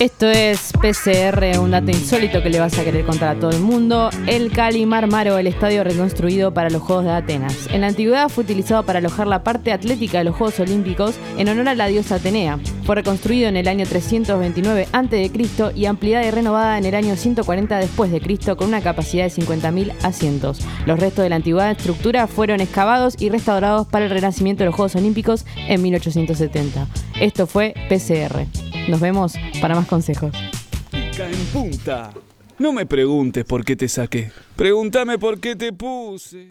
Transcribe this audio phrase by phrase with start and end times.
[0.00, 3.58] Esto es PCR, un dato insólito que le vas a querer contar a todo el
[3.58, 4.10] mundo.
[4.28, 7.68] El Cali Marmaro, el estadio reconstruido para los Juegos de Atenas.
[7.72, 11.48] En la antigüedad fue utilizado para alojar la parte atlética de los Juegos Olímpicos en
[11.48, 12.60] honor a la diosa Atenea.
[12.84, 15.72] Fue reconstruido en el año 329 a.C.
[15.74, 19.32] y ampliada y renovada en el año 140 después de Cristo con una capacidad de
[19.32, 20.60] 50.000 asientos.
[20.86, 24.76] Los restos de la antigua estructura fueron excavados y restaurados para el renacimiento de los
[24.76, 26.86] Juegos Olímpicos en 1870.
[27.20, 28.67] Esto fue PCR.
[28.88, 30.32] Nos vemos para más consejos.
[30.90, 32.10] Pica en punta.
[32.58, 34.32] No me preguntes por qué te saqué.
[34.56, 36.48] Pregúntame por qué te puse.